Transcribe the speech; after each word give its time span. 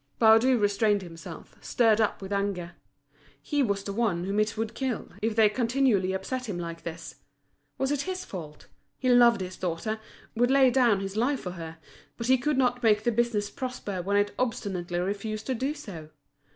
Baudu 0.19 0.57
restrained 0.59 1.03
himself, 1.03 1.55
stirred 1.63 2.01
up 2.01 2.23
with 2.23 2.33
anger. 2.33 2.71
He 3.39 3.61
was 3.61 3.83
the 3.83 3.93
one 3.93 4.23
whom 4.23 4.39
it 4.39 4.57
would 4.57 4.73
kill, 4.73 5.09
if 5.21 5.35
they 5.35 5.47
continually 5.47 6.11
upset 6.11 6.49
him 6.49 6.57
like 6.57 6.81
this! 6.81 7.17
Was 7.77 7.91
it 7.91 8.01
his 8.09 8.25
fault? 8.25 8.65
He 8.97 9.09
loved 9.09 9.41
his 9.41 9.57
daughter—would 9.57 10.49
lay 10.49 10.71
down 10.71 11.01
his 11.01 11.15
life 11.17 11.41
for 11.41 11.51
her; 11.51 11.77
but 12.17 12.25
he 12.25 12.39
could 12.39 12.57
not 12.57 12.81
make 12.81 13.03
the 13.03 13.11
business 13.11 13.51
prosper 13.51 14.01
when 14.01 14.17
it 14.17 14.33
obstinately 14.39 14.97
refused 14.97 15.45
to 15.45 15.53
do 15.53 15.75
so. 15.75 16.09